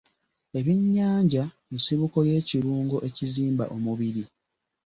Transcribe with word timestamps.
Ebyennyanja 0.57 1.43
nsibuko 1.75 2.17
y'ekirungo 2.29 2.97
ekizimba 3.07 3.63
omubiri. 3.75 4.23